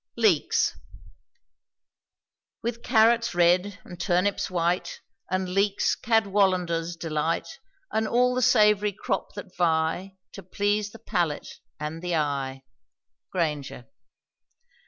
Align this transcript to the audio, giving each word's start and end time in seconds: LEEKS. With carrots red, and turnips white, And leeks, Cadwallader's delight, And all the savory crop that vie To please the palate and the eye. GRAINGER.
LEEKS. 0.17 0.75
With 2.63 2.81
carrots 2.81 3.35
red, 3.35 3.77
and 3.85 3.99
turnips 4.01 4.49
white, 4.49 4.99
And 5.29 5.49
leeks, 5.49 5.93
Cadwallader's 5.93 6.95
delight, 6.95 7.59
And 7.91 8.07
all 8.07 8.33
the 8.33 8.41
savory 8.41 8.93
crop 8.93 9.35
that 9.35 9.55
vie 9.55 10.17
To 10.31 10.41
please 10.41 10.89
the 10.91 10.97
palate 10.97 11.59
and 11.79 12.01
the 12.01 12.15
eye. 12.15 12.63
GRAINGER. 13.29 13.91